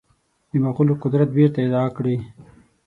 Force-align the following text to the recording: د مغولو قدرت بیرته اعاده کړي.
د 0.49 0.51
مغولو 0.63 0.99
قدرت 1.03 1.29
بیرته 1.35 1.59
اعاده 1.63 1.89
کړي. 1.95 2.15